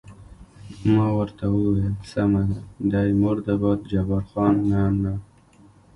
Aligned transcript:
ما 0.93 1.07
ورته 1.17 1.45
وویل: 1.53 1.93
سمه 2.11 2.41
ده، 2.49 2.59
دی 2.91 3.09
مرده 3.21 3.55
باد، 3.61 3.79
جبار 3.91 4.23
خان: 4.31 4.55
نه، 4.69 4.81
نه. 5.01 5.13